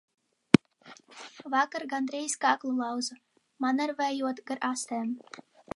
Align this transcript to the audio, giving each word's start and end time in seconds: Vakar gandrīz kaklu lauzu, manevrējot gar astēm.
Vakar 1.55 1.85
gandrīz 1.93 2.35
kaklu 2.47 2.73
lauzu, 2.81 3.21
manevrējot 3.67 4.47
gar 4.51 4.67
astēm. 4.73 5.19